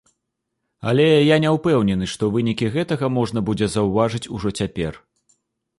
Але 0.91 1.05
я 1.07 1.37
не 1.43 1.49
ўпэўнены, 1.57 2.09
што 2.15 2.31
вынікі 2.39 2.73
гэтага 2.77 3.11
можна 3.19 3.39
будзе 3.53 3.67
заўважыць 3.79 4.27
ужо 4.39 4.49
цяпер. 4.63 5.01